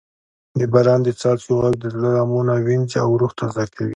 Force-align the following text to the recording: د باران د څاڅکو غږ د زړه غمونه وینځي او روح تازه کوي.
د 0.59 0.61
باران 0.73 0.99
د 1.03 1.09
څاڅکو 1.19 1.53
غږ 1.61 1.73
د 1.79 1.85
زړه 1.95 2.09
غمونه 2.17 2.53
وینځي 2.65 2.97
او 3.05 3.11
روح 3.21 3.31
تازه 3.39 3.65
کوي. 3.75 3.89